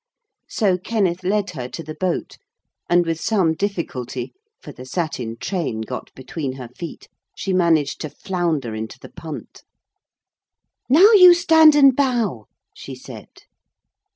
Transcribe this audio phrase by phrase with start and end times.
[0.49, 2.39] So Kenneth led her to the boat,
[2.89, 8.09] and with some difficulty, for the satin train got between her feet, she managed to
[8.09, 9.61] flounder into the punt.
[10.89, 13.29] 'Now you stand and bow,' she said.